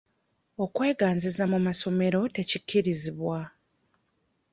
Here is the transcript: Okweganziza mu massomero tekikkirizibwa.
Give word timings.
Okweganziza 0.63 1.43
mu 1.51 1.59
massomero 1.65 2.19
tekikkirizibwa. 2.35 3.39